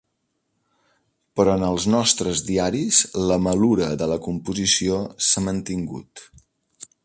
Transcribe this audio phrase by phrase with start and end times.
[1.39, 3.03] Però en els nostres diaris
[3.33, 6.29] la malura de la composició s'ha mantingut.